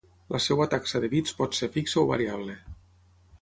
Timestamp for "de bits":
1.03-1.35